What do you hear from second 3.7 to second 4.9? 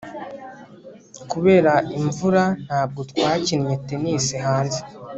tennis hanze